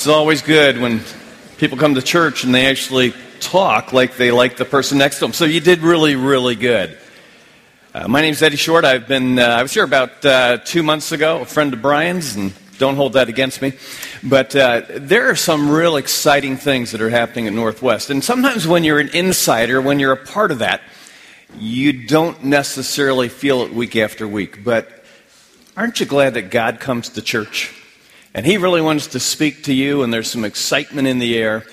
[0.00, 1.02] It's always good when
[1.58, 5.26] people come to church and they actually talk like they like the person next to
[5.26, 5.34] them.
[5.34, 6.96] So you did really, really good.
[7.92, 8.86] Uh, my name's Eddie Short.
[8.86, 12.34] I've been, uh, I was here about uh, two months ago, a friend of Brian's,
[12.34, 13.74] and don't hold that against me.
[14.22, 18.08] But uh, there are some real exciting things that are happening at Northwest.
[18.08, 20.80] And sometimes when you're an insider, when you're a part of that,
[21.58, 24.64] you don't necessarily feel it week after week.
[24.64, 25.04] But
[25.76, 27.76] aren't you glad that God comes to church?
[28.32, 31.64] And He really wants to speak to you, and there's some excitement in the air.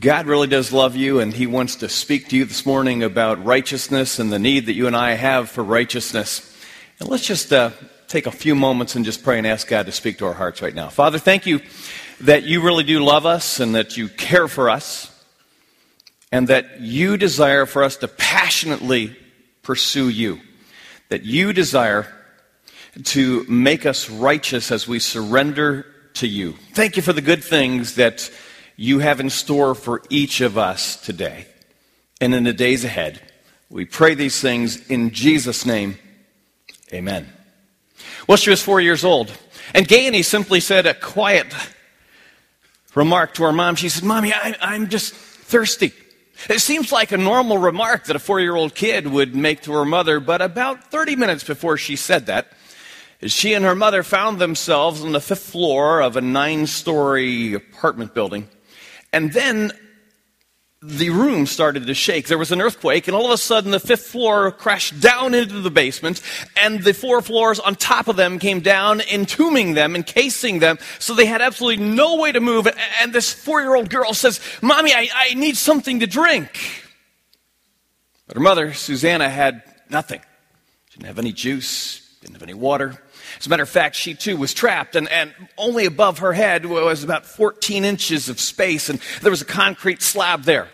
[0.00, 3.44] God really does love you, and He wants to speak to you this morning about
[3.44, 6.56] righteousness and the need that you and I have for righteousness.
[7.00, 7.70] And let's just uh,
[8.08, 10.62] take a few moments and just pray and ask God to speak to our hearts
[10.62, 10.88] right now.
[10.88, 11.60] Father, thank you
[12.20, 15.10] that you really do love us and that you care for us,
[16.32, 19.16] and that you desire for us to passionately
[19.62, 20.40] pursue you.
[21.10, 22.06] That you desire
[23.02, 26.52] to make us righteous as we surrender to you.
[26.72, 28.30] Thank you for the good things that
[28.76, 31.46] you have in store for each of us today
[32.20, 33.20] and in the days ahead.
[33.68, 35.98] We pray these things in Jesus' name.
[36.92, 37.28] Amen.
[38.28, 39.32] Well, she was four years old,
[39.74, 41.46] and Gayaney simply said a quiet
[42.94, 43.76] remark to her mom.
[43.76, 45.92] She said, Mommy, I, I'm just thirsty.
[46.48, 49.72] It seems like a normal remark that a four year old kid would make to
[49.72, 52.52] her mother, but about 30 minutes before she said that,
[53.26, 58.14] she and her mother found themselves on the fifth floor of a nine story apartment
[58.14, 58.48] building.
[59.12, 59.72] And then
[60.82, 62.28] the room started to shake.
[62.28, 65.60] There was an earthquake, and all of a sudden the fifth floor crashed down into
[65.60, 66.20] the basement,
[66.56, 71.14] and the four floors on top of them came down, entombing them, encasing them, so
[71.14, 72.68] they had absolutely no way to move.
[73.00, 76.50] And this four year old girl says, Mommy, I, I need something to drink.
[78.26, 80.20] But her mother, Susanna, had nothing.
[80.90, 82.98] She didn't have any juice, didn't have any water.
[83.38, 86.64] As a matter of fact, she too was trapped, and, and only above her head
[86.64, 90.68] was about 14 inches of space, and there was a concrete slab there.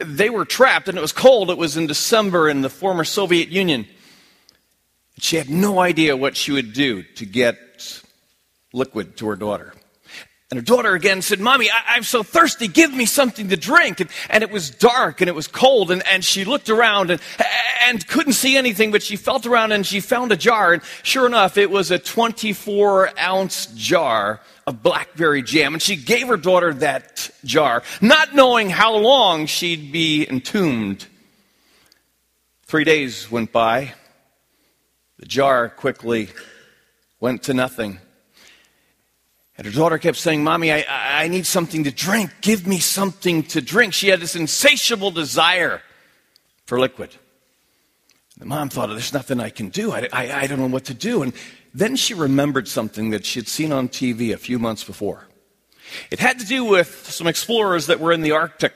[0.00, 1.50] They were trapped, and it was cold.
[1.50, 3.88] It was in December in the former Soviet Union.
[5.18, 7.58] She had no idea what she would do to get
[8.72, 9.72] liquid to her daughter.
[10.50, 12.68] And her daughter again said, Mommy, I- am so thirsty.
[12.68, 13.98] Give me something to drink.
[13.98, 15.90] And, and it was dark and it was cold.
[15.90, 17.20] And, and she looked around and,
[17.82, 20.72] and couldn't see anything, but she felt around and she found a jar.
[20.72, 25.74] And sure enough, it was a 24 ounce jar of blackberry jam.
[25.74, 31.06] And she gave her daughter that jar, not knowing how long she'd be entombed.
[32.66, 33.94] Three days went by.
[35.18, 36.28] The jar quickly
[37.18, 37.98] went to nothing.
[39.58, 42.30] And her daughter kept saying, Mommy, I, I need something to drink.
[42.42, 43.94] Give me something to drink.
[43.94, 45.82] She had this insatiable desire
[46.66, 47.14] for liquid.
[48.36, 49.92] The mom thought, There's nothing I can do.
[49.92, 51.22] I, I, I don't know what to do.
[51.22, 51.32] And
[51.72, 55.26] then she remembered something that she had seen on TV a few months before.
[56.10, 58.74] It had to do with some explorers that were in the Arctic.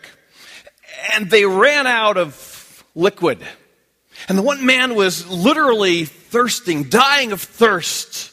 [1.12, 3.38] And they ran out of liquid.
[4.28, 8.29] And the one man was literally thirsting, dying of thirst.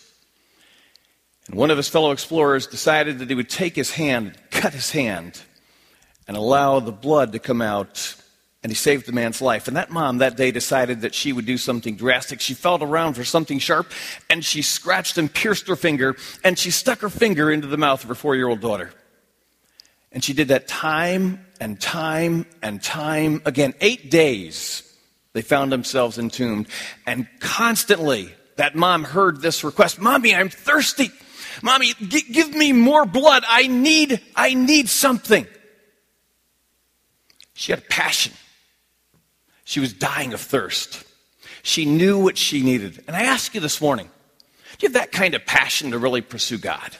[1.47, 4.91] And one of his fellow explorers decided that he would take his hand, cut his
[4.91, 5.41] hand,
[6.27, 8.15] and allow the blood to come out.
[8.63, 9.67] And he saved the man's life.
[9.67, 12.41] And that mom that day decided that she would do something drastic.
[12.41, 13.91] She felt around for something sharp,
[14.29, 18.03] and she scratched and pierced her finger, and she stuck her finger into the mouth
[18.03, 18.91] of her four year old daughter.
[20.11, 23.73] And she did that time and time and time again.
[23.79, 24.83] Eight days
[25.33, 26.67] they found themselves entombed.
[27.05, 31.11] And constantly, that mom heard this request Mommy, I'm thirsty.
[31.62, 33.44] Mommy, g- give me more blood.
[33.47, 35.47] I need, I need something.
[37.53, 38.34] She had a passion.
[39.63, 41.03] She was dying of thirst.
[41.63, 43.03] She knew what she needed.
[43.07, 44.09] And I ask you this morning
[44.78, 46.91] do you have that kind of passion to really pursue God?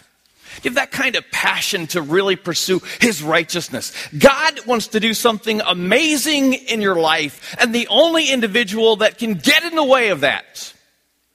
[0.62, 3.94] Do you have that kind of passion to really pursue His righteousness?
[4.18, 9.36] God wants to do something amazing in your life, and the only individual that can
[9.36, 10.74] get in the way of that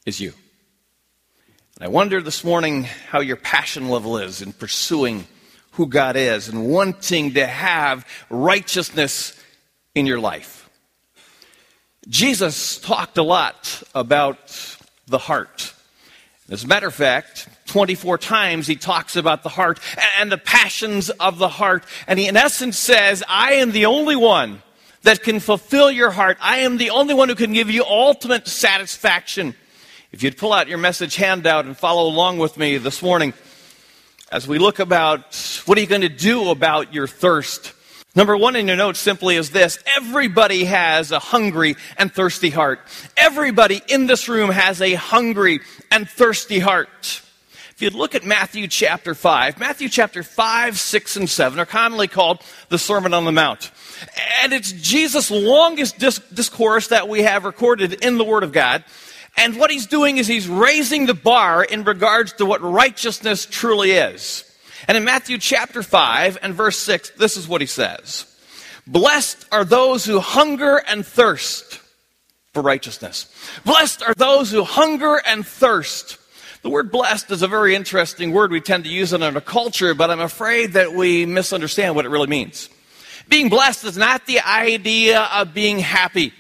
[0.04, 0.34] is you.
[1.82, 5.26] I wonder this morning how your passion level is in pursuing
[5.72, 9.36] who God is and wanting to have righteousness
[9.92, 10.70] in your life.
[12.06, 14.78] Jesus talked a lot about
[15.08, 15.74] the heart.
[16.48, 19.80] As a matter of fact, 24 times he talks about the heart
[20.20, 21.84] and the passions of the heart.
[22.06, 24.62] And he, in essence, says, I am the only one
[25.02, 26.38] that can fulfill your heart.
[26.40, 29.56] I am the only one who can give you ultimate satisfaction
[30.12, 33.32] if you'd pull out your message handout and follow along with me this morning
[34.30, 37.72] as we look about what are you going to do about your thirst.
[38.14, 42.80] Number one in your notes simply is this everybody has a hungry and thirsty heart.
[43.16, 45.60] Everybody in this room has a hungry
[45.90, 47.22] and thirsty heart.
[47.70, 52.06] If you look at Matthew chapter 5, Matthew chapter 5, 6, and 7 are commonly
[52.06, 53.70] called the Sermon on the Mount.
[54.42, 58.84] And it's Jesus' longest discourse that we have recorded in the Word of God.
[59.36, 63.92] And what he's doing is he's raising the bar in regards to what righteousness truly
[63.92, 64.44] is.
[64.88, 68.26] And in Matthew chapter 5 and verse 6, this is what he says
[68.86, 71.80] Blessed are those who hunger and thirst
[72.52, 73.32] for righteousness.
[73.64, 76.18] Blessed are those who hunger and thirst
[76.62, 78.52] the word blessed is a very interesting word.
[78.52, 82.10] We tend to use in our culture, but I'm afraid that we misunderstand what it
[82.10, 82.68] really means.
[83.28, 86.32] Being blessed is not the idea of being happy.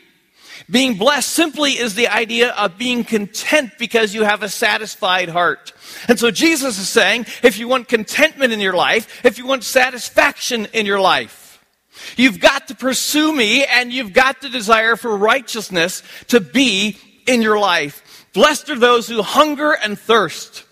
[0.72, 5.74] Being blessed simply is the idea of being content because you have a satisfied heart.
[6.08, 9.64] And so Jesus is saying, if you want contentment in your life, if you want
[9.64, 11.62] satisfaction in your life,
[12.16, 16.96] you've got to pursue me and you've got to desire for righteousness to be
[17.26, 18.26] in your life.
[18.32, 20.64] Blessed are those who hunger and thirst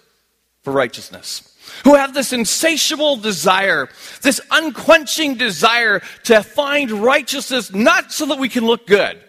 [0.63, 1.55] for righteousness,
[1.85, 3.91] who have this insatiable desire,
[4.23, 9.23] this unquenching desire to find righteousness, not so that we can look good.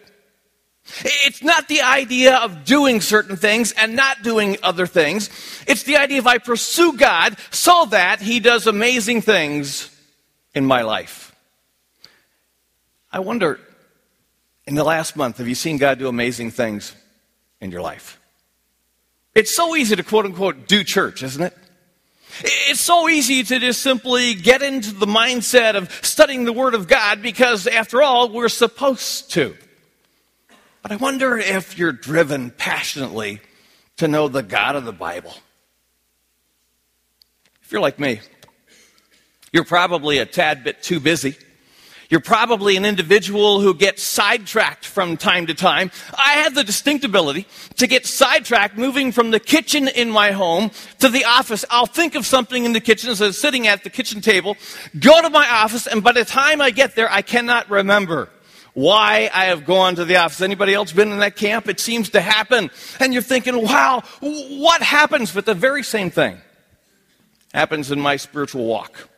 [1.04, 5.30] It's not the idea of doing certain things and not doing other things.
[5.66, 9.90] It's the idea of I pursue God so that He does amazing things
[10.54, 11.34] in my life.
[13.10, 13.60] I wonder,
[14.66, 16.94] in the last month, have you seen God do amazing things
[17.60, 18.18] in your life?
[19.34, 21.56] It's so easy to quote unquote do church, isn't it?
[22.40, 26.88] It's so easy to just simply get into the mindset of studying the Word of
[26.88, 29.54] God because, after all, we're supposed to.
[30.82, 33.40] But I wonder if you're driven passionately
[33.98, 35.34] to know the God of the Bible.
[37.62, 38.20] If you're like me,
[39.52, 41.36] you're probably a tad bit too busy
[42.12, 45.90] you're probably an individual who gets sidetracked from time to time.
[46.12, 47.46] I have the distinct ability
[47.78, 51.64] to get sidetracked moving from the kitchen in my home to the office.
[51.70, 54.58] I'll think of something in the kitchen as I'm sitting at the kitchen table,
[55.00, 58.28] go to my office, and by the time I get there, I cannot remember
[58.74, 60.40] why I have gone to the office.
[60.40, 61.68] Anybody else been in that camp?
[61.68, 62.70] It seems to happen.
[63.00, 65.32] And you're thinking, wow, what happens?
[65.32, 66.38] But the very same thing
[67.52, 69.08] happens in my spiritual walk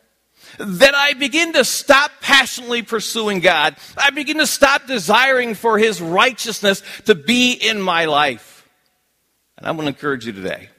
[0.57, 3.75] that I begin to stop passionately pursuing God.
[3.97, 8.67] I begin to stop desiring for His righteousness to be in my life.
[9.57, 10.69] And I'm going to encourage you today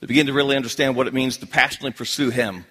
[0.00, 2.66] to begin to really understand what it means to passionately pursue Him,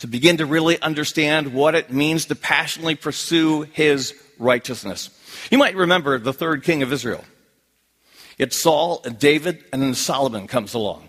[0.00, 5.10] to begin to really understand what it means to passionately pursue His righteousness.
[5.50, 7.24] You might remember the third king of Israel.
[8.38, 11.08] It's Saul and David, and then Solomon comes along.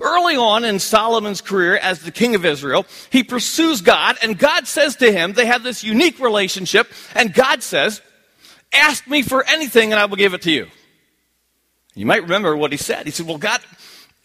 [0.00, 4.66] Early on in Solomon's career as the king of Israel, he pursues God, and God
[4.66, 8.02] says to him, they have this unique relationship, and God says,
[8.72, 10.66] Ask me for anything, and I will give it to you.
[11.94, 13.06] You might remember what he said.
[13.06, 13.60] He said, Well, God,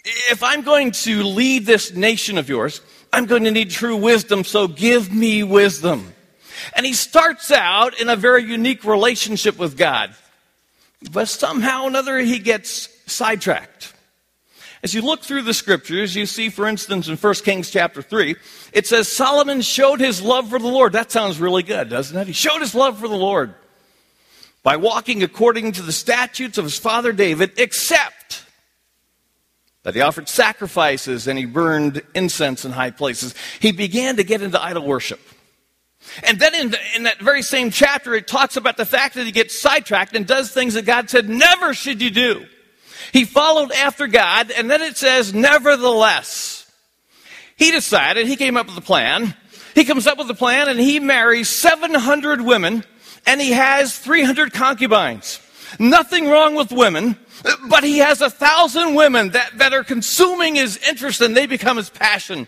[0.03, 2.81] if I'm going to lead this nation of yours,
[3.13, 6.13] I'm going to need true wisdom, so give me wisdom.
[6.73, 10.13] And he starts out in a very unique relationship with God.
[11.11, 13.93] But somehow or another, he gets sidetracked.
[14.83, 18.35] As you look through the scriptures, you see, for instance, in 1 Kings chapter 3,
[18.73, 20.93] it says Solomon showed his love for the Lord.
[20.93, 22.27] That sounds really good, doesn't it?
[22.27, 23.53] He showed his love for the Lord
[24.63, 28.45] by walking according to the statutes of his father David, except
[29.83, 33.35] that he offered sacrifices and he burned incense in high places.
[33.59, 35.19] He began to get into idol worship.
[36.23, 39.31] And then in, in, that very same chapter, it talks about the fact that he
[39.31, 42.45] gets sidetracked and does things that God said never should you do.
[43.13, 46.71] He followed after God, and then it says, nevertheless.
[47.55, 49.35] He decided, he came up with a plan.
[49.75, 52.83] He comes up with a plan and he marries 700 women
[53.25, 55.39] and he has 300 concubines.
[55.79, 57.17] Nothing wrong with women,
[57.69, 61.77] but he has a thousand women that, that are consuming his interest and they become
[61.77, 62.47] his passion.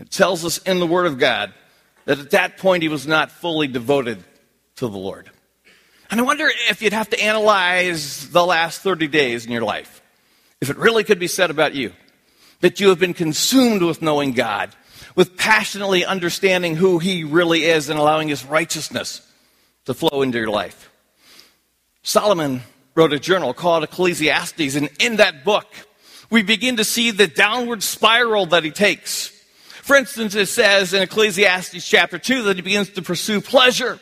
[0.00, 1.52] It tells us in the Word of God
[2.04, 4.22] that at that point he was not fully devoted
[4.76, 5.30] to the Lord.
[6.10, 10.02] And I wonder if you'd have to analyze the last 30 days in your life,
[10.60, 11.92] if it really could be said about you
[12.60, 14.70] that you have been consumed with knowing God,
[15.16, 19.20] with passionately understanding who He really is and allowing His righteousness
[19.84, 20.90] to flow into your life.
[22.02, 22.62] Solomon
[22.94, 25.66] wrote a journal called Ecclesiastes, and in that book,
[26.30, 29.31] we begin to see the downward spiral that he takes.
[29.82, 34.00] For instance, it says in Ecclesiastes chapter 2 that he begins to pursue pleasure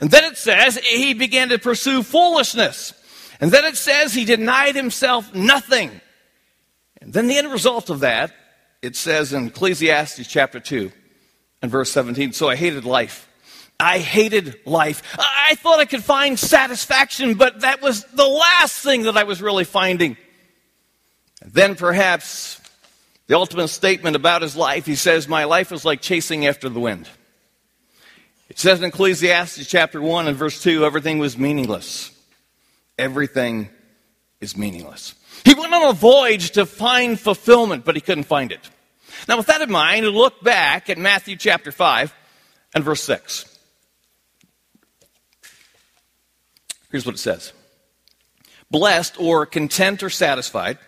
[0.00, 2.92] and then it says he began to pursue foolishness.
[3.40, 6.00] And then it says he denied himself nothing.
[7.00, 8.32] And then the end result of that,
[8.82, 10.90] it says in Ecclesiastes chapter 2
[11.62, 13.28] and verse 17, so I hated life.
[13.80, 15.02] I hated life.
[15.18, 19.42] I thought I could find satisfaction, but that was the last thing that I was
[19.42, 20.16] really finding.
[21.42, 22.60] And then perhaps
[23.26, 26.80] The ultimate statement about his life, he says, My life is like chasing after the
[26.80, 27.08] wind.
[28.50, 32.10] It says in Ecclesiastes chapter 1 and verse 2 everything was meaningless.
[32.98, 33.70] Everything
[34.40, 35.14] is meaningless.
[35.44, 38.70] He went on a voyage to find fulfillment, but he couldn't find it.
[39.28, 42.14] Now, with that in mind, look back at Matthew chapter 5
[42.74, 43.46] and verse 6.
[46.90, 47.52] Here's what it says
[48.70, 50.78] Blessed or content or satisfied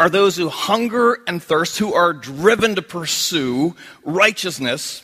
[0.00, 3.74] are those who hunger and thirst, who are driven to pursue
[4.04, 5.02] righteousness,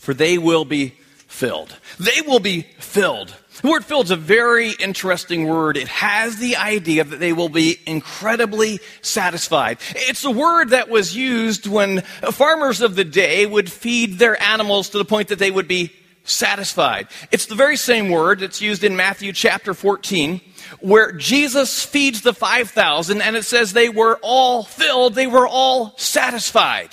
[0.00, 0.94] for they will be
[1.28, 1.76] filled.
[2.00, 3.34] They will be filled.
[3.62, 5.76] The word filled is a very interesting word.
[5.76, 9.78] It has the idea that they will be incredibly satisfied.
[9.94, 14.90] It's a word that was used when farmers of the day would feed their animals
[14.90, 15.92] to the point that they would be
[16.28, 17.08] satisfied.
[17.30, 20.40] It's the very same word that's used in Matthew chapter 14
[20.80, 25.94] where Jesus feeds the 5,000 and it says they were all filled, they were all
[25.96, 26.90] satisfied.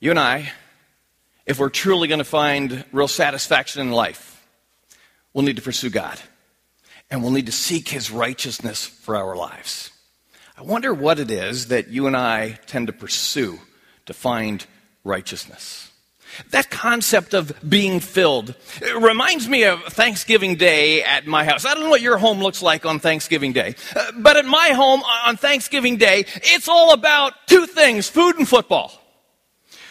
[0.00, 0.52] You and I,
[1.46, 4.44] if we're truly going to find real satisfaction in life,
[5.32, 6.18] we'll need to pursue God
[7.10, 9.90] and we'll need to seek His righteousness for our lives.
[10.56, 13.60] I wonder what it is that you and I tend to pursue
[14.06, 14.64] to find
[15.04, 15.91] righteousness.
[16.50, 18.54] That concept of being filled
[18.96, 21.64] reminds me of Thanksgiving Day at my house.
[21.64, 24.68] I don't know what your home looks like on Thanksgiving Day, uh, but at my
[24.68, 28.92] home on Thanksgiving Day, it's all about two things food and football.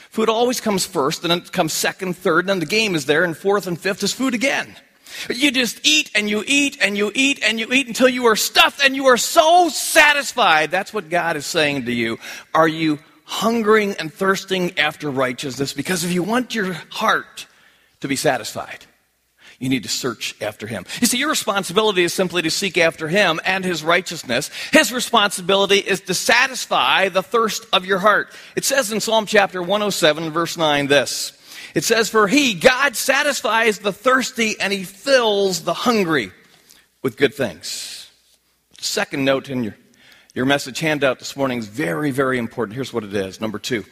[0.10, 3.24] Food always comes first, then it comes second, third, and then the game is there,
[3.24, 4.76] and fourth and fifth is food again.
[5.30, 8.36] You just eat and you eat and you eat and you eat until you are
[8.36, 10.72] stuffed and you are so satisfied.
[10.72, 12.18] That's what God is saying to you.
[12.54, 13.00] Are you
[13.32, 15.74] hungering and thirsting after righteousness?
[15.74, 17.48] Because if you want your heart
[18.02, 18.86] to be satisfied,
[19.58, 20.86] you need to search after him.
[21.00, 24.50] You see, your responsibility is simply to seek after him and his righteousness.
[24.74, 28.36] His responsibility is to satisfy the thirst of your heart.
[28.56, 31.38] It says in Psalm chapter 107, verse 9, this
[31.74, 36.32] it says, For he, God, satisfies the thirsty and he fills the hungry
[37.02, 38.10] with good things.
[38.80, 39.76] Second note in your,
[40.34, 42.76] your message handout this morning is very, very important.
[42.76, 43.42] Here's what it is.
[43.42, 43.84] Number two,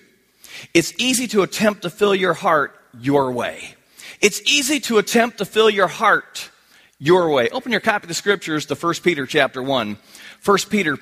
[0.74, 3.76] it's easy to attempt to fill your heart your way.
[4.22, 6.50] It's easy to attempt to fill your heart
[6.98, 7.50] your way.
[7.50, 9.98] Open your copy of the scriptures to 1 Peter chapter 1.
[10.44, 10.98] 1 Peter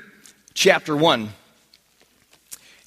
[0.53, 1.29] chapter 1.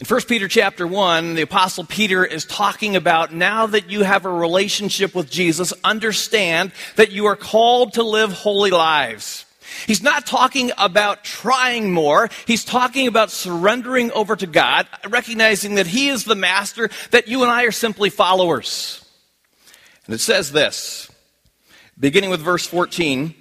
[0.00, 4.24] In 1 Peter chapter 1, the apostle Peter is talking about now that you have
[4.24, 9.44] a relationship with Jesus, understand that you are called to live holy lives.
[9.86, 12.28] He's not talking about trying more.
[12.46, 17.42] He's talking about surrendering over to God, recognizing that He is the master, that you
[17.42, 19.04] and I are simply followers.
[20.06, 21.10] And it says this,
[21.98, 23.34] beginning with verse 14,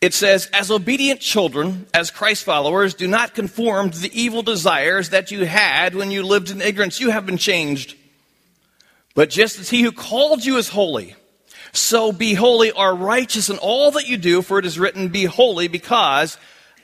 [0.00, 5.10] it says, As obedient children, as Christ followers, do not conform to the evil desires
[5.10, 7.00] that you had when you lived in ignorance.
[7.00, 7.96] You have been changed.
[9.14, 11.16] But just as he who called you is holy,
[11.72, 15.24] so be holy or righteous in all that you do, for it is written, Be
[15.24, 16.38] holy, because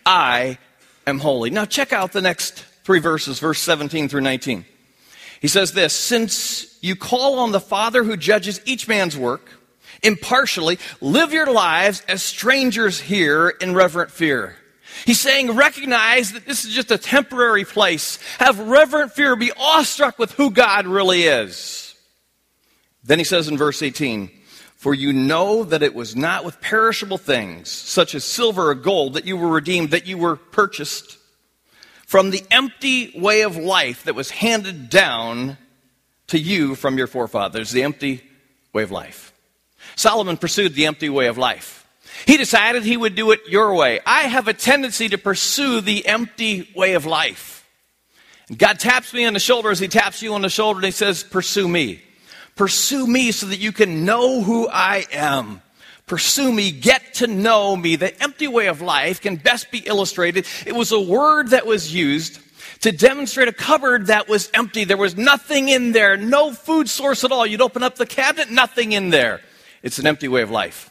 [0.04, 0.58] I
[1.06, 1.50] am holy.
[1.50, 4.64] Now check out the next three verses, verse 17 through 19.
[5.40, 9.50] He says this Since you call on the Father who judges each man's work,
[10.02, 14.56] impartially, live your lives as strangers here in reverent fear.
[15.06, 18.18] He's saying, recognize that this is just a temporary place.
[18.38, 19.34] Have reverent fear.
[19.36, 21.94] Be awestruck with who God really is.
[23.02, 24.30] Then he says in verse 18,
[24.82, 29.14] For you know that it was not with perishable things, such as silver or gold,
[29.14, 31.18] that you were redeemed, that you were purchased
[32.04, 35.56] from the empty way of life that was handed down
[36.26, 38.28] to you from your forefathers, the empty
[38.72, 39.32] way of life.
[39.94, 41.86] Solomon pursued the empty way of life.
[42.26, 44.00] He decided he would do it your way.
[44.04, 47.64] I have a tendency to pursue the empty way of life.
[48.56, 50.90] God taps me on the shoulder as he taps you on the shoulder and he
[50.90, 52.02] says, Pursue me.
[52.56, 55.62] Pursue me so that you can know who I am.
[56.06, 57.96] Pursue me, get to know me.
[57.96, 60.46] The empty way of life can best be illustrated.
[60.66, 62.38] It was a word that was used
[62.80, 64.84] to demonstrate a cupboard that was empty.
[64.84, 67.46] There was nothing in there, no food source at all.
[67.46, 69.40] You'd open up the cabinet, nothing in there.
[69.82, 70.90] It's an empty way of life.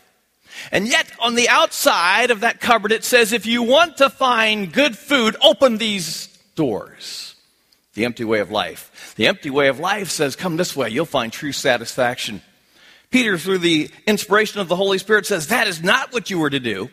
[0.72, 4.72] And yet, on the outside of that cupboard, it says, if you want to find
[4.72, 7.36] good food, open these doors.
[7.94, 9.14] The empty way of life.
[9.18, 12.42] The empty way of life says, come this way, you'll find true satisfaction.
[13.10, 16.50] Peter, through the inspiration of the Holy Spirit, says, that is not what you were
[16.50, 16.90] to do.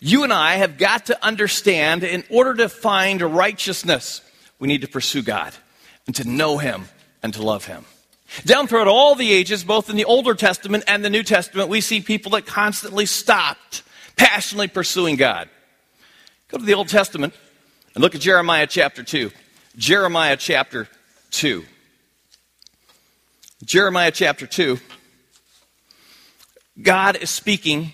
[0.00, 4.22] You and I have got to understand in order to find righteousness,
[4.58, 5.54] we need to pursue God
[6.06, 6.88] and to know Him
[7.22, 7.84] and to love Him.
[8.44, 11.80] Down throughout all the ages, both in the Older Testament and the New Testament, we
[11.80, 13.82] see people that constantly stopped
[14.16, 15.48] passionately pursuing God.
[16.48, 17.34] Go to the Old Testament
[17.94, 19.30] and look at Jeremiah chapter 2.
[19.76, 20.88] Jeremiah chapter
[21.30, 21.64] 2.
[23.64, 24.78] Jeremiah chapter 2.
[26.82, 27.92] God is speaking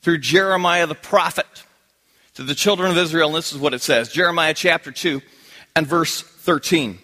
[0.00, 1.46] through Jeremiah the prophet
[2.34, 5.20] to the children of Israel, and this is what it says Jeremiah chapter 2
[5.76, 6.98] and verse 13.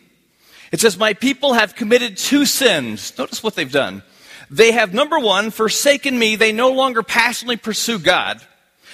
[0.72, 3.16] It says, My people have committed two sins.
[3.16, 4.02] Notice what they've done.
[4.50, 6.36] They have, number one, forsaken me.
[6.36, 8.40] They no longer passionately pursue God.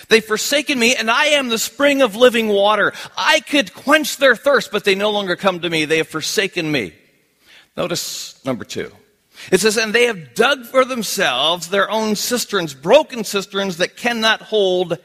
[0.08, 2.92] They've forsaken me, and I am the spring of living water.
[3.16, 5.84] I could quench their thirst, but they no longer come to me.
[5.84, 6.94] They have forsaken me.
[7.76, 8.92] Notice number two.
[9.50, 14.40] It says, and they have dug for themselves their own cisterns, broken cisterns that cannot
[14.40, 14.98] hold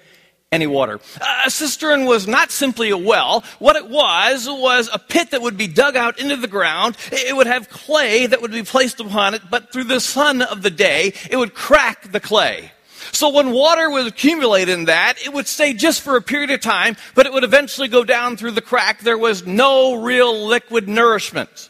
[0.51, 0.99] any water.
[1.45, 3.43] A cistern was not simply a well.
[3.59, 6.97] What it was, was a pit that would be dug out into the ground.
[7.11, 10.61] It would have clay that would be placed upon it, but through the sun of
[10.61, 12.71] the day, it would crack the clay.
[13.11, 16.61] So when water would accumulate in that, it would stay just for a period of
[16.61, 19.01] time, but it would eventually go down through the crack.
[19.01, 21.69] There was no real liquid nourishment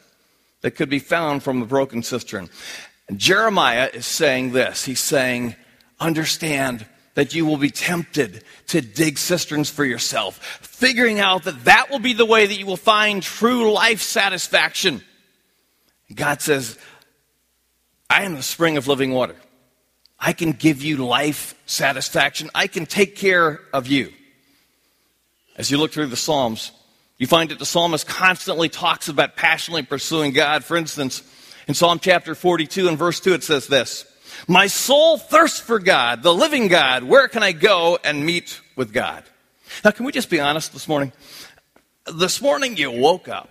[0.61, 2.49] that could be found from a broken cistern.
[3.15, 4.85] Jeremiah is saying this.
[4.85, 5.55] He's saying,
[5.99, 11.89] understand that you will be tempted to dig cisterns for yourself, figuring out that that
[11.89, 15.01] will be the way that you will find true life satisfaction.
[16.13, 16.77] God says,
[18.09, 19.35] I am the spring of living water.
[20.19, 22.49] I can give you life satisfaction.
[22.53, 24.11] I can take care of you.
[25.55, 26.71] As you look through the Psalms,
[27.17, 30.63] you find that the psalmist constantly talks about passionately pursuing God.
[30.63, 31.21] For instance,
[31.67, 34.05] in Psalm chapter 42 and verse 2, it says this
[34.47, 37.03] My soul thirsts for God, the living God.
[37.03, 39.25] Where can I go and meet with God?
[39.83, 41.11] Now, can we just be honest this morning?
[42.11, 43.49] This morning you woke up.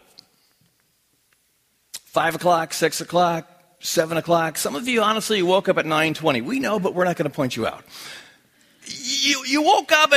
[2.07, 3.47] Five o'clock, six o'clock,
[3.81, 4.59] seven o'clock.
[4.59, 6.43] Some of you, honestly, woke up at 9:20.
[6.43, 7.85] We know, but we're not going to point you out
[8.91, 10.13] you, you woke up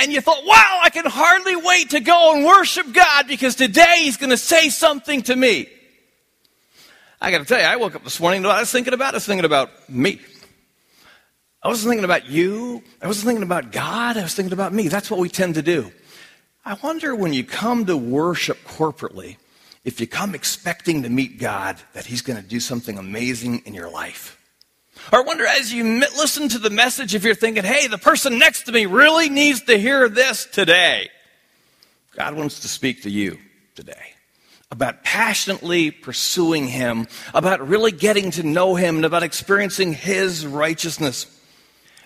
[0.00, 3.96] and you thought, wow, I can hardly wait to go and worship God because today
[3.98, 5.68] He's going to say something to me.
[7.20, 9.14] I got to tell you, I woke up this morning, what I was thinking about?
[9.14, 10.20] I was thinking about me.
[11.62, 12.82] I wasn't thinking about you.
[13.00, 14.16] I wasn't thinking about God.
[14.16, 14.88] I was thinking about me.
[14.88, 15.92] That's what we tend to do.
[16.64, 19.36] I wonder when you come to worship corporately,
[19.84, 23.74] if you come expecting to meet God, that He's going to do something amazing in
[23.74, 24.38] your life.
[25.12, 28.38] Or I wonder as you listen to the message, if you're thinking, hey, the person
[28.38, 31.10] next to me really needs to hear this today.
[32.14, 33.38] God wants to speak to you
[33.74, 34.12] today
[34.70, 41.26] about passionately pursuing Him, about really getting to know Him, and about experiencing His righteousness.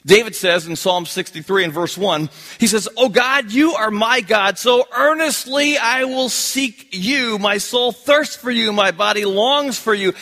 [0.06, 4.20] David says in Psalm 63 and verse 1, he says, Oh God, you are my
[4.20, 7.40] God, so earnestly I will seek you.
[7.40, 10.14] My soul thirsts for you, my body longs for you,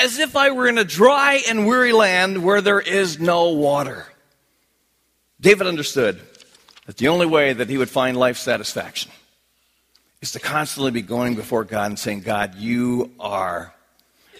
[0.00, 4.06] as if I were in a dry and weary land where there is no water.
[5.40, 6.20] David understood
[6.86, 9.10] that the only way that he would find life satisfaction
[10.20, 13.74] is to constantly be going before God and saying, God, you are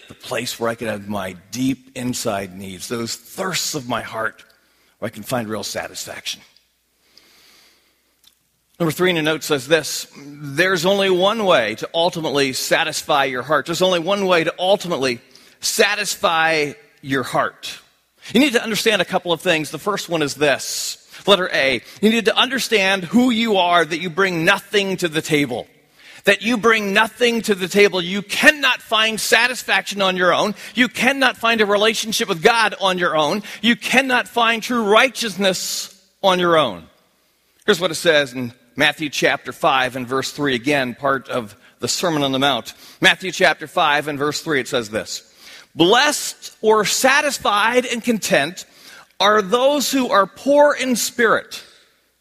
[0.07, 4.45] the place where I can have my deep inside needs, those thirsts of my heart
[5.03, 6.39] where I can find real satisfaction.
[8.79, 13.43] Number three in the note says this there's only one way to ultimately satisfy your
[13.43, 13.65] heart.
[13.65, 15.19] There's only one way to ultimately
[15.59, 17.81] satisfy your heart.
[18.31, 19.71] You need to understand a couple of things.
[19.71, 21.81] The first one is this letter A.
[22.01, 25.67] You need to understand who you are, that you bring nothing to the table
[26.25, 28.01] that you bring nothing to the table.
[28.01, 30.55] You cannot find satisfaction on your own.
[30.73, 33.43] You cannot find a relationship with God on your own.
[33.61, 35.89] You cannot find true righteousness
[36.21, 36.87] on your own.
[37.65, 41.87] Here's what it says in Matthew chapter 5 and verse 3, again, part of the
[41.87, 42.73] Sermon on the Mount.
[43.01, 45.33] Matthew chapter 5 and verse 3, it says this
[45.75, 48.65] Blessed or satisfied and content
[49.19, 51.63] are those who are poor in spirit.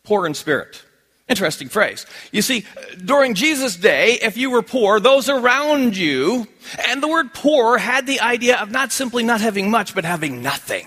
[0.04, 0.84] Poor in spirit.
[1.32, 2.04] Interesting phrase.
[2.30, 2.66] You see,
[3.02, 6.46] during Jesus' day, if you were poor, those around you,
[6.86, 10.42] and the word poor had the idea of not simply not having much, but having
[10.42, 10.86] nothing.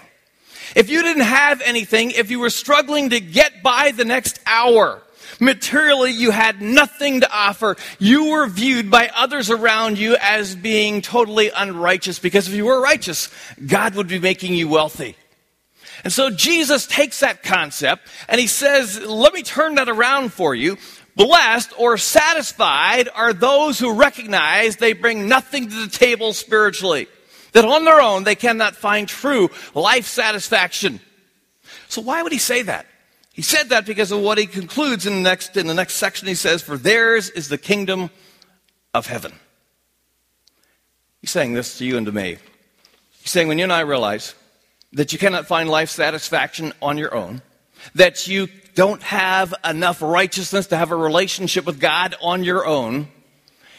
[0.76, 5.02] If you didn't have anything, if you were struggling to get by the next hour,
[5.40, 11.02] materially you had nothing to offer, you were viewed by others around you as being
[11.02, 13.30] totally unrighteous because if you were righteous,
[13.66, 15.16] God would be making you wealthy.
[16.04, 20.54] And so Jesus takes that concept and he says, let me turn that around for
[20.54, 20.78] you.
[21.16, 27.08] Blessed or satisfied are those who recognize they bring nothing to the table spiritually.
[27.54, 31.00] That on their own they cannot find true life satisfaction.
[31.88, 32.86] So why would he say that?
[33.32, 36.28] He said that because of what he concludes in the next, in the next section.
[36.28, 38.10] He says, For theirs is the kingdom
[38.94, 39.34] of heaven.
[41.22, 42.38] He's saying this to you and to me.
[43.22, 44.36] He's saying, when you and I realize
[44.96, 47.42] that you cannot find life satisfaction on your own,
[47.94, 53.08] that you don't have enough righteousness to have a relationship with God on your own,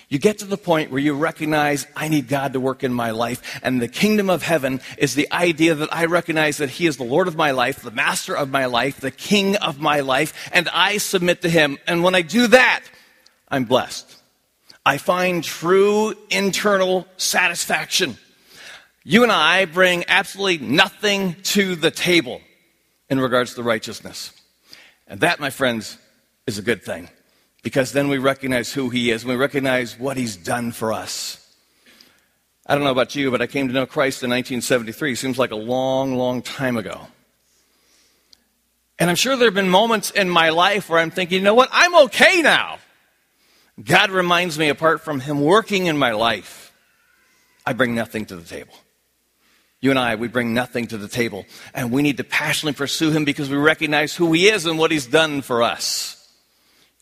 [0.08, 3.10] You get to the point where you recognize, I need God to work in my
[3.10, 3.58] life.
[3.62, 7.04] And the kingdom of heaven is the idea that I recognize that He is the
[7.04, 10.68] Lord of my life, the master of my life, the king of my life, and
[10.72, 11.78] I submit to Him.
[11.88, 12.84] And when I do that,
[13.48, 14.14] I'm blessed.
[14.84, 18.16] I find true internal satisfaction.
[19.08, 22.40] You and I bring absolutely nothing to the table
[23.08, 24.32] in regards to righteousness.
[25.06, 25.96] And that, my friends,
[26.48, 27.08] is a good thing
[27.62, 31.38] because then we recognize who He is and we recognize what He's done for us.
[32.66, 35.14] I don't know about you, but I came to know Christ in 1973.
[35.14, 37.06] Seems like a long, long time ago.
[38.98, 41.54] And I'm sure there have been moments in my life where I'm thinking, you know
[41.54, 41.68] what?
[41.70, 42.78] I'm okay now.
[43.84, 46.72] God reminds me, apart from Him working in my life,
[47.64, 48.74] I bring nothing to the table.
[49.86, 51.46] You and I, we bring nothing to the table.
[51.72, 54.90] And we need to passionately pursue Him because we recognize who He is and what
[54.90, 56.28] He's done for us.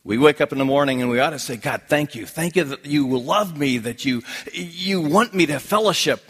[0.04, 2.26] We wake up in the morning and we ought to say, God, thank you.
[2.26, 4.20] Thank you that you love me, that you,
[4.52, 6.20] you want me to fellowship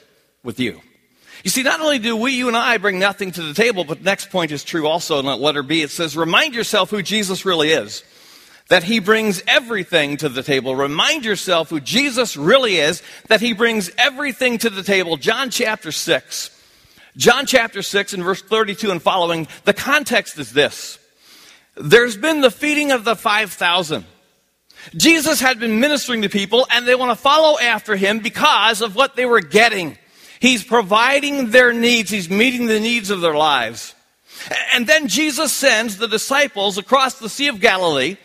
[0.45, 0.81] with you.
[1.43, 3.99] You see, not only do we, you and I, bring nothing to the table, but
[3.99, 5.83] the next point is true also in that letter B.
[5.83, 8.05] It says, remind yourself who Jesus really is.
[8.69, 10.75] That he brings everything to the table.
[10.75, 15.17] Remind yourself who Jesus really is, that he brings everything to the table.
[15.17, 16.51] John chapter 6.
[17.17, 20.99] John chapter 6 and verse 32 and following, the context is this.
[21.77, 24.05] There's been the feeding of the 5,000.
[24.97, 28.97] Jesus had been ministering to people and they want to follow after him because of
[28.97, 29.97] what they were getting.
[30.41, 32.11] He's providing their needs.
[32.11, 33.95] He's meeting the needs of their lives.
[34.73, 38.17] And then Jesus sends the disciples across the Sea of Galilee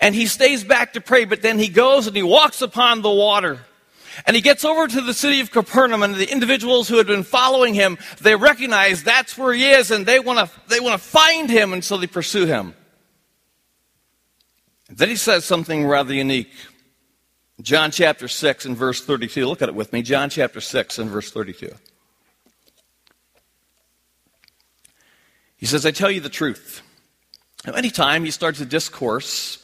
[0.00, 3.10] and he stays back to pray, but then he goes and he walks upon the
[3.10, 3.60] water.
[4.26, 7.24] And he gets over to the city of Capernaum, and the individuals who had been
[7.24, 11.04] following him, they recognize that's where he is, and they want to they want to
[11.04, 12.74] find him, and so they pursue him.
[14.88, 16.52] Then he says something rather unique.
[17.60, 19.46] John chapter 6 and verse 32.
[19.46, 20.02] Look at it with me.
[20.02, 21.70] John chapter 6 and verse 32.
[25.56, 26.82] He says, I tell you the truth.
[27.66, 29.63] Now, anytime he starts a discourse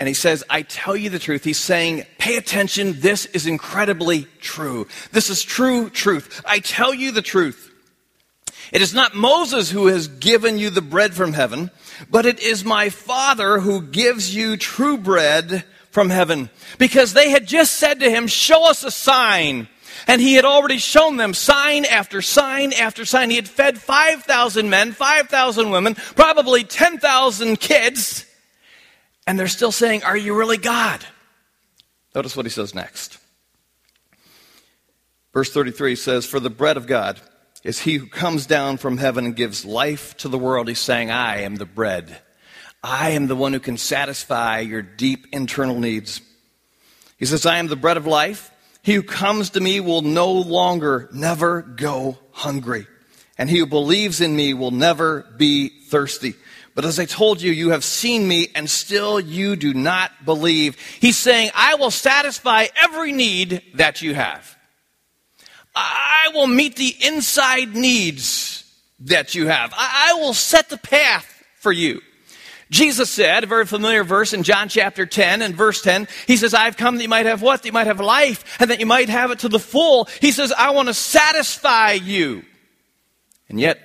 [0.00, 4.26] and he says, I tell you the truth, he's saying, pay attention, this is incredibly
[4.40, 4.88] true.
[5.12, 6.42] This is true truth.
[6.46, 7.70] I tell you the truth.
[8.72, 11.70] It is not Moses who has given you the bread from heaven,
[12.10, 16.48] but it is my Father who gives you true bread from heaven.
[16.78, 19.68] Because they had just said to him, Show us a sign.
[20.06, 23.28] And he had already shown them sign after sign after sign.
[23.28, 28.24] He had fed 5,000 men, 5,000 women, probably 10,000 kids.
[29.30, 31.06] And they're still saying, Are you really God?
[32.16, 33.16] Notice what he says next.
[35.32, 37.20] Verse 33 says, For the bread of God
[37.62, 40.66] is he who comes down from heaven and gives life to the world.
[40.66, 42.20] He's saying, I am the bread.
[42.82, 46.20] I am the one who can satisfy your deep internal needs.
[47.16, 48.50] He says, I am the bread of life.
[48.82, 52.88] He who comes to me will no longer never go hungry.
[53.38, 56.34] And he who believes in me will never be thirsty.
[56.80, 60.78] But as I told you, you have seen me and still you do not believe.
[60.98, 64.56] He's saying, I will satisfy every need that you have.
[65.76, 68.64] I will meet the inside needs
[69.00, 69.74] that you have.
[69.76, 72.00] I, will set the path for you.
[72.70, 76.54] Jesus said, a very familiar verse in John chapter 10 and verse 10, he says,
[76.54, 77.60] I've come that you might have what?
[77.60, 80.08] That you might have life and that you might have it to the full.
[80.22, 82.42] He says, I want to satisfy you.
[83.50, 83.78] And yet,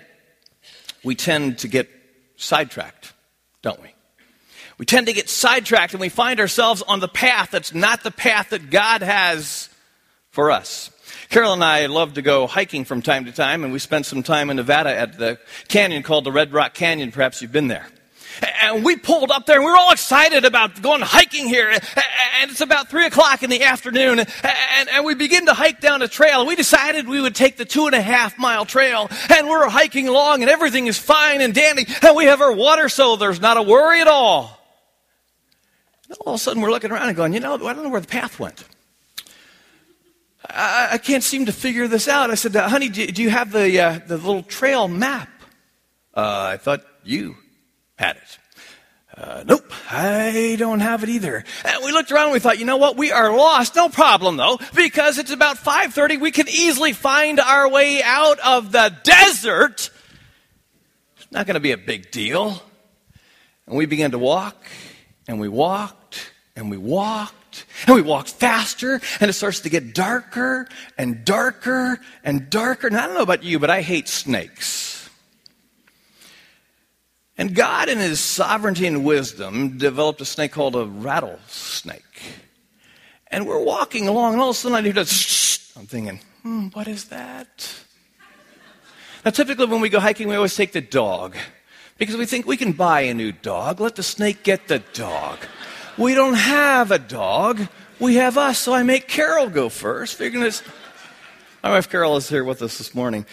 [1.04, 1.90] we tend to get
[2.38, 3.14] sidetracked,
[3.62, 3.90] don't we?
[4.78, 8.12] We tend to get sidetracked and we find ourselves on the path that's not the
[8.12, 9.70] path that God has
[10.32, 10.92] for us.
[11.30, 14.22] Carol and I love to go hiking from time to time, and we spent some
[14.22, 17.12] time in Nevada at the canyon called the Red Rock Canyon.
[17.12, 17.88] Perhaps you've been there.
[18.62, 21.70] And we pulled up there and we were all excited about going hiking here.
[21.70, 24.20] And it's about three o'clock in the afternoon.
[24.20, 26.48] And, we begin to hike down a trail.
[26.48, 29.08] We decided we would take the two and a half mile trail.
[29.30, 31.86] And we're hiking along and everything is fine and dandy.
[32.02, 34.60] And we have our water so there's not a worry at all.
[36.26, 38.02] All of a sudden we're looking around and going, you know, I don't know where
[38.02, 38.64] the path went.
[40.50, 42.30] I, I can't seem to figure this out.
[42.30, 45.30] I said, honey, do, do, you have the, uh, the little trail map?
[46.14, 47.36] Uh, I thought you
[47.98, 48.38] had it.
[49.18, 51.46] Uh, nope, I don't have it either.
[51.64, 52.98] And we looked around and we thought, you know what?
[52.98, 53.76] We are lost.
[53.76, 56.20] No problem though, because it's about 5.30.
[56.20, 59.90] We can easily find our way out of the desert.
[61.18, 62.62] It's not going to be a big deal.
[63.68, 64.66] And we began to walk
[65.30, 67.36] and we walked and we walked
[67.88, 72.88] and we walked faster, and it starts to get darker and darker and darker.
[72.88, 74.95] And I don't know about you, but I hate snakes.
[77.38, 82.02] And God, in His sovereignty and wisdom, developed a snake called a rattlesnake.
[83.28, 85.76] And we're walking along, and all of a sudden I hear this, shh.
[85.78, 87.70] I'm thinking, hmm, what is that?
[89.26, 91.36] Now, typically when we go hiking, we always take the dog
[91.98, 93.82] because we think we can buy a new dog.
[93.82, 95.40] Let the snake get the dog.
[95.98, 97.68] We don't have a dog.
[98.00, 100.16] We have us, so I make Carol go first.
[100.16, 100.62] Figuring this.
[101.64, 103.26] My wife Carol is here with us this morning.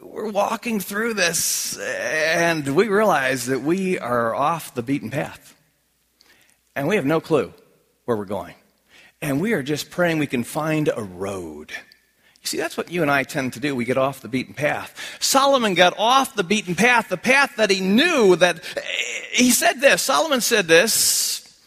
[0.00, 5.56] We're walking through this, and we realize that we are off the beaten path.
[6.76, 7.52] And we have no clue
[8.04, 8.54] where we're going.
[9.20, 11.72] And we are just praying we can find a road.
[11.72, 13.74] You see, that's what you and I tend to do.
[13.74, 15.18] We get off the beaten path.
[15.18, 18.80] Solomon got off the beaten path, the path that he knew that eh,
[19.32, 20.02] he said this.
[20.02, 21.60] Solomon said this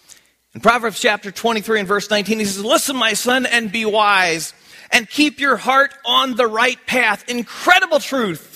[0.55, 2.39] in Proverbs chapter 23 and verse 19.
[2.39, 4.53] He says, Listen, my son, and be wise,
[4.91, 7.27] and keep your heart on the right path.
[7.29, 8.51] Incredible truth.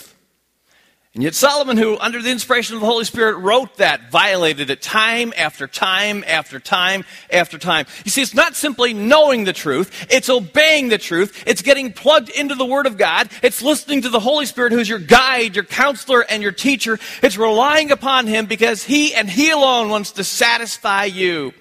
[1.16, 4.82] And yet, Solomon, who, under the inspiration of the Holy Spirit, wrote that, violated it
[4.82, 7.86] time after time after time after time.
[8.04, 12.28] You see, it's not simply knowing the truth, it's obeying the truth, it's getting plugged
[12.28, 15.64] into the Word of God, it's listening to the Holy Spirit, who's your guide, your
[15.64, 17.00] counselor, and your teacher.
[17.24, 21.54] It's relying upon Him because He and He alone wants to satisfy you.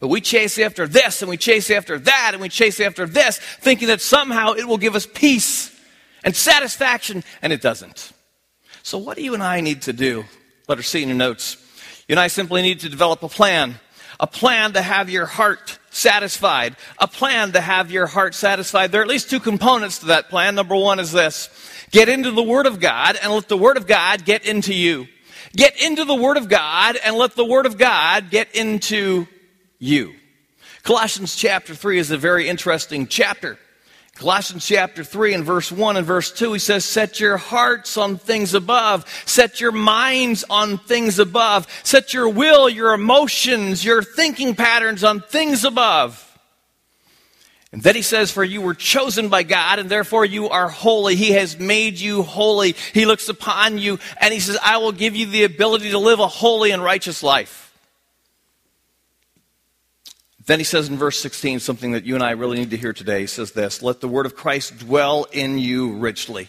[0.00, 3.38] But we chase after this, and we chase after that, and we chase after this,
[3.38, 5.74] thinking that somehow it will give us peace
[6.22, 8.12] and satisfaction, and it doesn't.
[8.82, 10.24] So, what do you and I need to do?
[10.68, 11.56] Let her see in your notes.
[12.06, 13.80] You and I simply need to develop a plan.
[14.20, 16.76] A plan to have your heart satisfied.
[16.98, 18.90] A plan to have your heart satisfied.
[18.90, 20.54] There are at least two components to that plan.
[20.54, 21.48] Number one is this
[21.90, 25.08] get into the Word of God and let the Word of God get into you.
[25.54, 29.26] Get into the Word of God and let the Word of God get into
[29.78, 30.14] you.
[30.82, 33.58] Colossians chapter 3 is a very interesting chapter.
[34.18, 38.16] Colossians chapter 3 and verse 1 and verse 2, he says, Set your hearts on
[38.16, 39.04] things above.
[39.26, 41.68] Set your minds on things above.
[41.84, 46.24] Set your will, your emotions, your thinking patterns on things above.
[47.70, 51.14] And then he says, For you were chosen by God, and therefore you are holy.
[51.14, 52.74] He has made you holy.
[52.94, 56.18] He looks upon you, and he says, I will give you the ability to live
[56.18, 57.67] a holy and righteous life.
[60.48, 62.94] Then he says in verse 16 something that you and I really need to hear
[62.94, 63.20] today.
[63.20, 66.48] He says this Let the word of Christ dwell in you richly.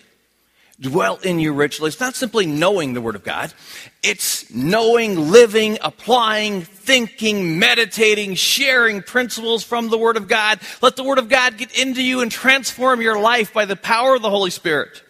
[0.79, 1.89] Dwell in you richly.
[1.89, 3.53] It's not simply knowing the word of God,
[4.01, 10.61] it's knowing, living, applying, thinking, meditating, sharing principles from the word of God.
[10.81, 14.15] Let the word of God get into you and transform your life by the power
[14.15, 15.03] of the Holy Spirit.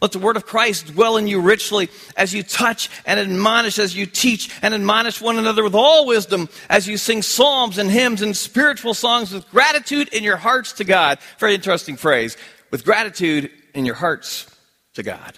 [0.00, 3.96] Let the word of Christ dwell in you richly as you touch and admonish, as
[3.96, 8.20] you teach and admonish one another with all wisdom, as you sing psalms and hymns
[8.20, 11.18] and spiritual songs with gratitude in your hearts to God.
[11.38, 12.36] Very interesting phrase.
[12.70, 14.46] With gratitude in your hearts
[14.94, 15.32] to God.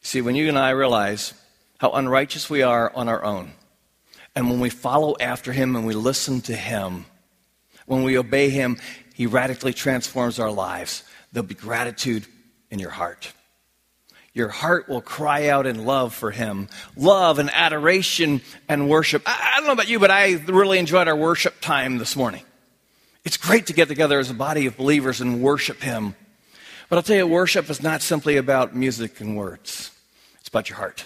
[0.00, 1.32] See, when you and I realize
[1.78, 3.52] how unrighteous we are on our own,
[4.34, 7.06] and when we follow after Him and we listen to Him,
[7.86, 8.78] when we obey Him,
[9.14, 11.04] He radically transforms our lives.
[11.32, 12.26] There'll be gratitude
[12.70, 13.32] in your heart
[14.34, 16.68] your heart will cry out in love for him.
[16.96, 19.22] Love and adoration and worship.
[19.26, 22.42] I, I, don't know about you, but I really enjoyed our worship time this morning.
[23.24, 26.16] It's great to get together as a body of believers and worship him.
[26.88, 29.92] But I'll tell you, worship is not simply about music and words,
[30.40, 31.04] it's about your heart.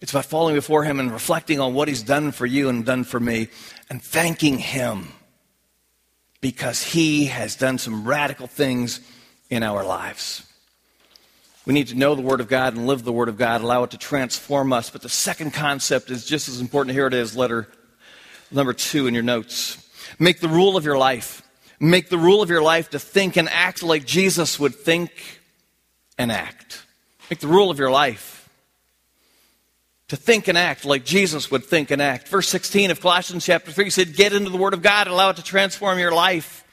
[0.00, 3.04] It's about falling before him and reflecting on what he's done for you and done
[3.04, 3.50] for me
[3.88, 5.12] and thanking him
[6.40, 9.00] because he has done some radical things
[9.48, 10.44] in our lives.
[11.64, 13.84] We need to know the Word of God and live the Word of God, allow
[13.84, 14.90] it to transform us.
[14.90, 16.94] But the second concept is just as important.
[16.94, 17.68] Here it is, letter
[18.50, 19.78] number two in your notes.
[20.18, 21.42] Make the rule of your life.
[21.80, 25.40] Make the rule of your life to think and act like Jesus would think
[26.18, 26.84] and act.
[27.30, 28.48] Make the rule of your life
[30.08, 32.28] to think and act like Jesus would think and act.
[32.28, 35.30] Verse 16 of Colossians chapter 3 said, Get into the Word of God and allow
[35.30, 36.64] it to transform your life.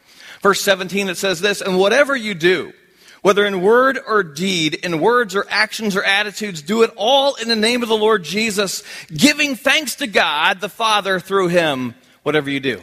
[0.42, 2.74] Verse 17, it says this, And whatever you do,
[3.22, 7.48] whether in word or deed, in words or actions or attitudes, do it all in
[7.48, 11.96] the name of the Lord Jesus, giving thanks to God the Father through him.
[12.24, 12.82] Whatever you do,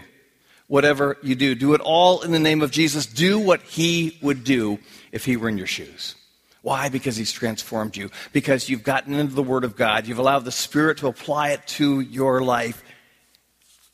[0.67, 3.07] whatever you do, do it all in the name of Jesus.
[3.07, 4.79] Do what he would do
[5.13, 6.15] if he were in your shoes.
[6.63, 6.89] Why?
[6.89, 8.11] Because he's transformed you.
[8.33, 10.07] Because you've gotten into the Word of God.
[10.07, 12.83] You've allowed the Spirit to apply it to your life.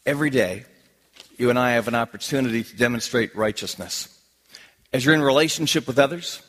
[0.07, 0.65] Every day,
[1.37, 4.09] you and I have an opportunity to demonstrate righteousness
[4.93, 6.43] as you're in relationship with others,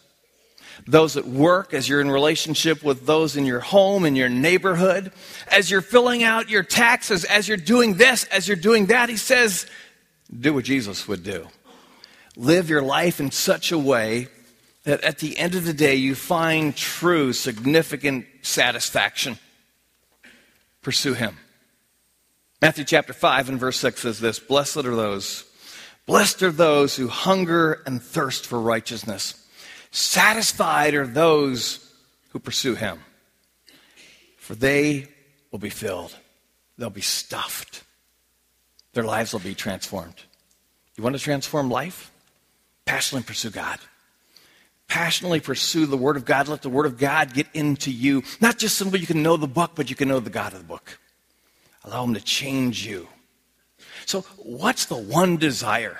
[0.87, 5.11] those at work, as you're in relationship with those in your home, in your neighborhood,
[5.51, 9.17] as you're filling out your taxes, as you're doing this, as you're doing that, he
[9.17, 9.65] says,
[10.39, 11.47] do what Jesus would do.
[12.35, 14.27] Live your life in such a way
[14.83, 19.37] that at the end of the day you find true, significant satisfaction.
[20.81, 21.37] Pursue him.
[22.61, 25.45] Matthew chapter 5 and verse 6 says this Blessed are those
[26.05, 29.47] Blessed are those who hunger and thirst for righteousness.
[29.91, 31.93] Satisfied are those
[32.29, 32.99] who pursue him,
[34.37, 35.07] for they
[35.51, 36.15] will be filled.
[36.77, 37.83] They'll be stuffed.
[38.93, 40.15] Their lives will be transformed.
[40.95, 42.11] You want to transform life?
[42.85, 43.79] Passionately pursue God.
[44.87, 46.47] Passionately pursue the Word of God.
[46.47, 48.23] Let the Word of God get into you.
[48.41, 50.59] Not just simply you can know the book, but you can know the God of
[50.59, 50.99] the book.
[51.83, 53.07] Allow Him to change you.
[54.05, 55.97] So, what's the one desire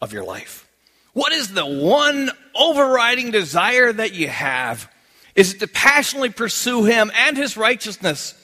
[0.00, 0.68] of your life?
[1.12, 4.90] What is the one overriding desire that you have?
[5.34, 8.34] Is it to passionately pursue Him and His righteousness?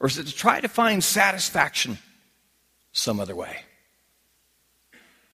[0.00, 1.98] Or is it to try to find satisfaction
[2.92, 3.58] some other way?